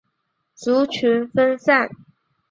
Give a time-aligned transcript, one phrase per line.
[0.55, 1.87] 族群分散。